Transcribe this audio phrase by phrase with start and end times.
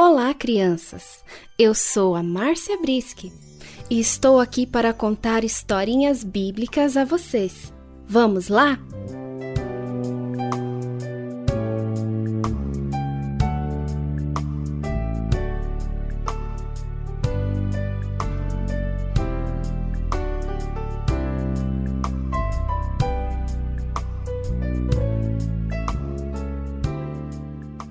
[0.00, 1.24] Olá, crianças!
[1.58, 3.32] Eu sou a Márcia Brisque
[3.90, 7.74] e estou aqui para contar historinhas bíblicas a vocês.
[8.06, 8.78] Vamos lá?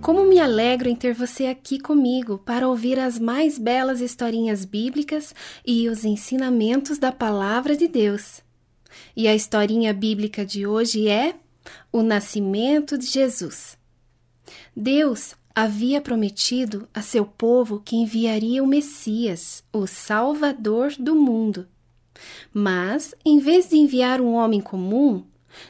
[0.07, 5.35] Como me alegro em ter você aqui comigo para ouvir as mais belas historinhas bíblicas
[5.65, 8.41] e os ensinamentos da Palavra de Deus.
[9.17, 11.35] E a historinha bíblica de hoje é
[11.91, 13.77] o nascimento de Jesus.
[14.73, 21.67] Deus havia prometido a seu povo que enviaria o Messias, o Salvador do mundo.
[22.53, 25.25] Mas, em vez de enviar um homem comum,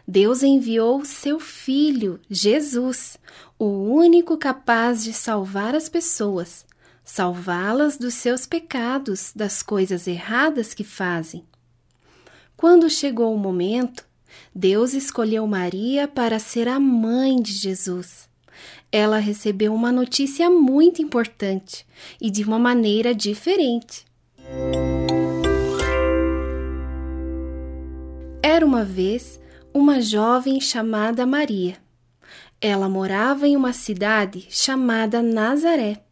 [0.07, 3.17] Deus enviou seu Filho, Jesus,
[3.59, 6.65] o único capaz de salvar as pessoas,
[7.03, 11.43] salvá-las dos seus pecados, das coisas erradas que fazem.
[12.55, 14.05] Quando chegou o momento,
[14.53, 18.27] Deus escolheu Maria para ser a mãe de Jesus.
[18.91, 21.85] Ela recebeu uma notícia muito importante
[22.19, 24.05] e de uma maneira diferente.
[28.41, 29.39] Era uma vez
[29.77, 31.77] uma jovem chamada Maria.
[32.59, 36.03] Ela morava em uma cidade chamada Nazaré.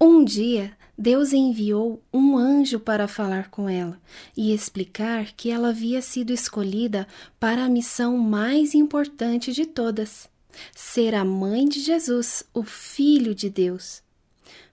[0.00, 4.00] Um dia, Deus enviou um anjo para falar com ela
[4.34, 7.06] e explicar que ela havia sido escolhida
[7.38, 10.26] para a missão mais importante de todas:
[10.74, 14.02] ser a mãe de Jesus, o Filho de Deus.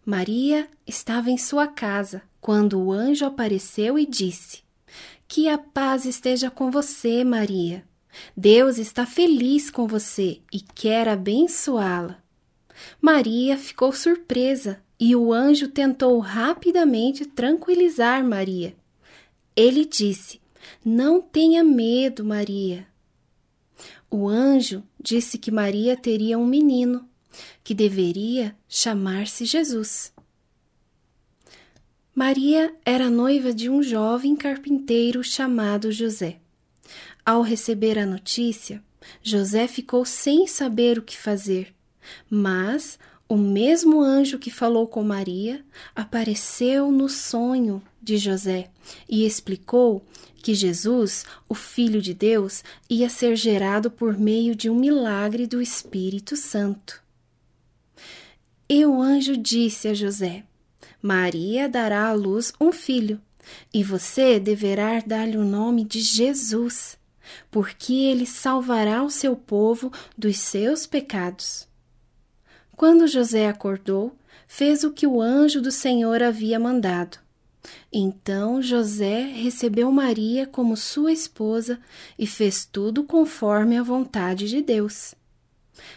[0.05, 4.63] Maria estava em sua casa quando o anjo apareceu e disse:
[5.33, 7.83] que a paz esteja com você, Maria.
[8.37, 12.23] Deus está feliz com você e quer abençoá-la.
[13.01, 18.75] Maria ficou surpresa e o anjo tentou rapidamente tranquilizar Maria.
[19.55, 20.39] Ele disse:
[20.85, 22.85] Não tenha medo, Maria.
[24.11, 27.09] O anjo disse que Maria teria um menino,
[27.63, 30.13] que deveria chamar-se Jesus.
[32.15, 36.37] Maria era noiva de um jovem carpinteiro chamado José.
[37.25, 38.83] Ao receber a notícia,
[39.23, 41.73] José ficou sem saber o que fazer,
[42.29, 45.65] mas o mesmo anjo que falou com Maria
[45.95, 48.69] apareceu no sonho de José
[49.09, 54.75] e explicou que Jesus, o Filho de Deus, ia ser gerado por meio de um
[54.75, 57.01] milagre do Espírito Santo.
[58.69, 60.43] E o anjo disse a José:
[61.03, 63.19] Maria dará à luz um filho,
[63.73, 66.97] e você deverá dar-lhe o nome de Jesus,
[67.51, 71.67] porque ele salvará o seu povo dos seus pecados.
[72.77, 77.17] Quando José acordou, fez o que o anjo do Senhor havia mandado.
[77.91, 81.81] Então José recebeu Maria como sua esposa
[82.17, 85.13] e fez tudo conforme a vontade de Deus.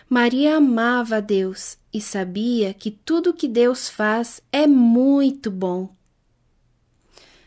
[0.08, 5.94] Maria amava Deus e sabia que tudo que Deus faz é muito bom.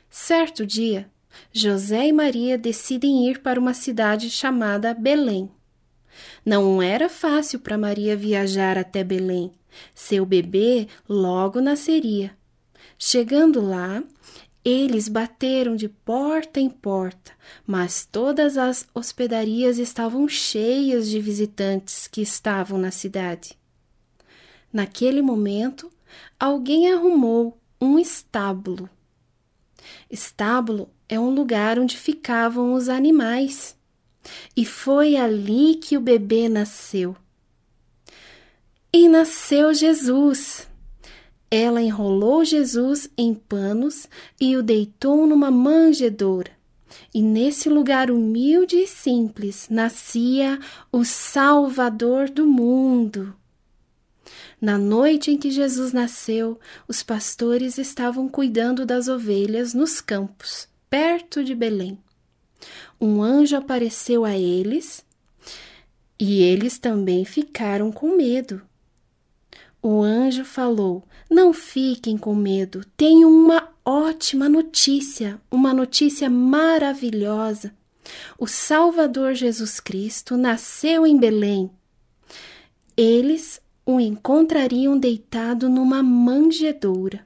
[0.10, 1.10] Certo dia,
[1.52, 5.52] José e Maria decidem ir para uma cidade chamada Belém.
[6.46, 9.52] Não era fácil para Maria viajar até Belém.
[9.94, 12.36] Seu bebê logo nasceria.
[12.98, 14.04] Chegando lá,
[14.64, 17.32] eles bateram de porta em porta,
[17.66, 23.58] mas todas as hospedarias estavam cheias de visitantes que estavam na cidade.
[24.72, 25.92] Naquele momento,
[26.40, 28.90] alguém arrumou um estábulo.
[30.10, 33.76] Estábulo é um lugar onde ficavam os animais.
[34.56, 37.16] E foi ali que o bebê nasceu.
[38.92, 40.69] E nasceu Jesus.
[41.52, 44.08] Ela enrolou Jesus em panos
[44.40, 46.52] e o deitou numa manjedoura.
[47.14, 50.60] E nesse lugar humilde e simples nascia
[50.92, 53.36] o Salvador do mundo.
[54.62, 61.44] Na noite em que Jesus nasceu, os pastores estavam cuidando das ovelhas nos campos, perto
[61.44, 61.98] de Belém.
[63.00, 65.06] Um anjo apareceu a eles
[66.20, 68.62] e eles também ficaram com medo.
[69.82, 77.74] O anjo falou: Não fiquem com medo, tenho uma ótima notícia, uma notícia maravilhosa.
[78.38, 81.72] O Salvador Jesus Cristo nasceu em Belém.
[82.98, 87.26] Eles o encontrariam deitado numa manjedoura.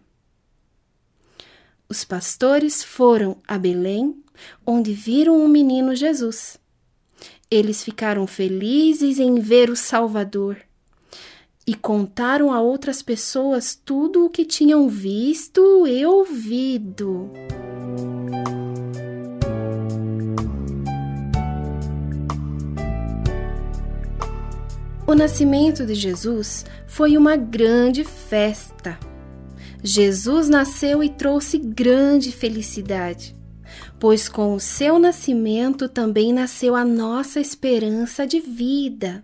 [1.89, 4.23] Os pastores foram a Belém,
[4.65, 6.59] onde viram o menino Jesus.
[7.49, 10.57] Eles ficaram felizes em ver o Salvador
[11.65, 17.31] e contaram a outras pessoas tudo o que tinham visto e ouvido.
[25.05, 28.97] O nascimento de Jesus foi uma grande festa.
[29.83, 33.35] Jesus nasceu e trouxe grande felicidade,
[33.99, 39.23] pois com o seu nascimento também nasceu a nossa esperança de vida.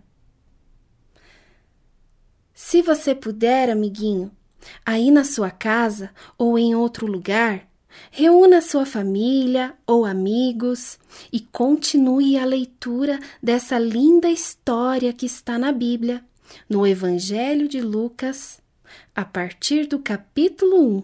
[2.69, 4.29] Se você puder, amiguinho,
[4.85, 7.67] aí na sua casa ou em outro lugar,
[8.11, 10.99] reúna sua família ou amigos
[11.33, 16.23] e continue a leitura dessa linda história que está na Bíblia,
[16.69, 18.61] no Evangelho de Lucas,
[19.15, 21.03] a partir do capítulo 1.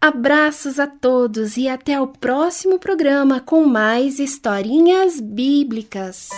[0.00, 6.30] Abraços a todos e até o próximo programa com mais historinhas bíblicas.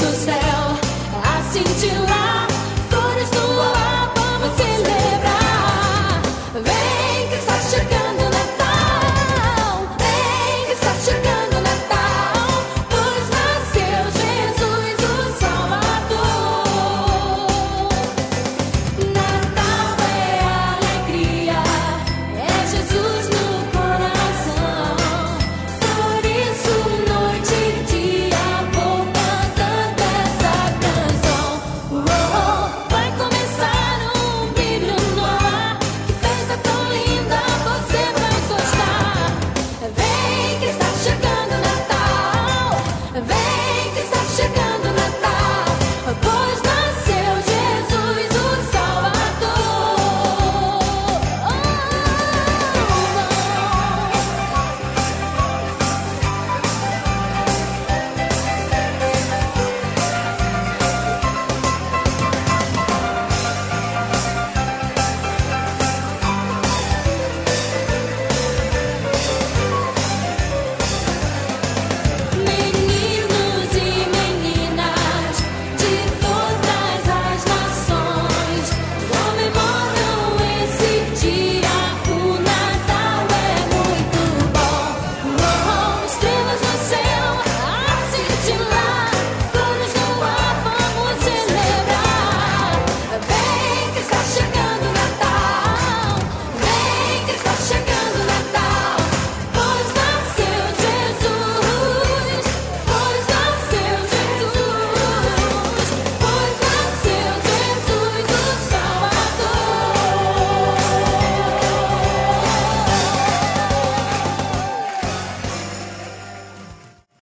[0.00, 0.78] so sell.
[1.22, 2.19] I seem to.